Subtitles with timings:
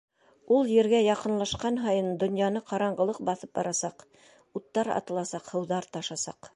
[0.55, 4.05] Ул Ергә яҡынлашҡан һайын донъяны ҡараңғылыҡ баҫып барасаҡ,
[4.61, 6.47] уттар атыласаҡ, һыуҙар ташасаҡ.